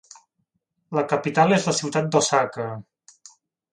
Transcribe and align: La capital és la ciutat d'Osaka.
La 0.99 1.03
capital 1.11 1.53
és 1.57 1.67
la 1.71 1.75
ciutat 1.81 2.09
d'Osaka. 2.17 2.67